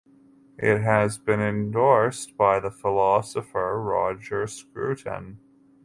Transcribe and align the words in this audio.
It 0.57 0.79
has 0.81 1.19
been 1.19 1.39
endorsed 1.39 2.35
by 2.35 2.59
the 2.59 2.71
philosopher 2.71 3.79
Roger 3.79 4.47
Scruton. 4.47 5.39